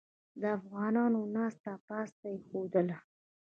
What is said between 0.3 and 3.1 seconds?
د افغانانو ناسته پاسته یې خوښیدله.